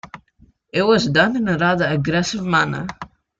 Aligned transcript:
It 0.73 0.81
was 0.81 1.05
done 1.05 1.35
in 1.35 1.47
a 1.47 1.59
rather 1.59 1.85
aggressive 1.85 2.43
manner. 2.43 2.87